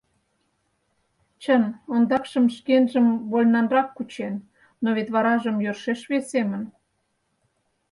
[1.41, 1.63] Чын,
[1.93, 4.33] ондакшым шкенжым вольнанрак кучен,
[4.83, 6.63] но вет варажым йӧршеш весемын.